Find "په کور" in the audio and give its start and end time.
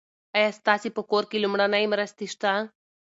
0.95-1.23